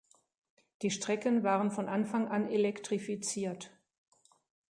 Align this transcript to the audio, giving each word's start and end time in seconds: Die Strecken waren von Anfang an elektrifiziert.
Die 0.81 0.89
Strecken 0.89 1.43
waren 1.43 1.69
von 1.69 1.87
Anfang 1.87 2.27
an 2.27 2.49
elektrifiziert. 2.49 3.69